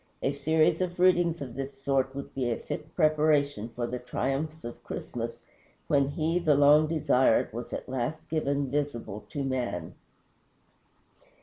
A 0.23 0.31
series 0.31 0.81
of 0.81 0.99
readings 0.99 1.43
of 1.43 1.53
this 1.53 1.79
sort 1.79 2.15
would 2.15 2.33
be 2.33 2.49
a 2.49 2.57
fit 2.57 2.95
preparation 2.95 3.69
for 3.69 3.85
the 3.85 3.99
triumphs 3.99 4.63
of 4.65 4.83
Christmas, 4.83 5.43
when 5.85 6.07
he, 6.09 6.39
the 6.39 6.55
long 6.55 6.87
desired, 6.87 7.53
was 7.53 7.71
at 7.71 7.87
last 7.87 8.27
given 8.27 8.71
visible 8.71 9.23
to 9.29 9.43
man. 9.43 9.93